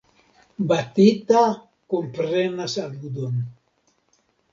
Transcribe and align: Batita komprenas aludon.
Batita 0.69 1.43
komprenas 1.95 2.79
aludon. 2.85 3.37